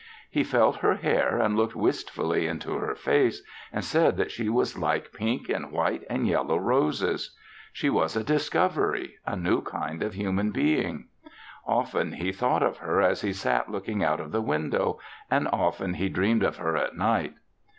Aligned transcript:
He 0.31 0.43
felt 0.43 0.77
her 0.77 0.95
hair 0.95 1.37
and 1.37 1.55
looked 1.55 1.75
wistfully 1.75 2.47
into 2.47 2.73
her 2.73 2.95
face 2.95 3.43
and 3.71 3.85
said 3.85 4.17
that 4.17 4.31
she 4.31 4.49
was 4.49 4.75
like 4.75 5.13
pink 5.13 5.47
and 5.47 5.71
white 5.71 6.03
and 6.09 6.27
yellow 6.27 6.57
roses. 6.57 7.37
She 7.71 7.87
was 7.87 8.15
a 8.15 8.23
discovery 8.23 9.17
a 9.27 9.35
new 9.35 9.61
kind 9.61 10.01
of 10.01 10.15
human 10.15 10.49
being. 10.49 11.07
Often 11.67 12.13
he 12.13 12.31
thought 12.31 12.63
of 12.63 12.77
her 12.77 12.99
as 12.99 13.21
he 13.21 13.31
sat 13.31 13.69
looking 13.69 14.03
out 14.03 14.19
of 14.19 14.31
the 14.31 14.41
window 14.41 14.99
and 15.29 15.47
often 15.53 15.93
he 15.93 16.09
dreamed 16.09 16.41
of 16.41 16.57
her 16.57 16.75
at 16.75 16.97
night. 16.97 17.35